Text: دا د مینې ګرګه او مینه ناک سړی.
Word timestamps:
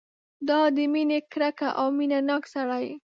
دا 0.47 0.59
د 0.75 0.77
مینې 0.93 1.19
ګرګه 1.31 1.69
او 1.79 1.87
مینه 1.97 2.19
ناک 2.27 2.43
سړی. 2.53 2.87